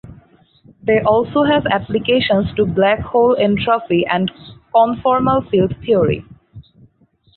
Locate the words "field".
5.51-5.75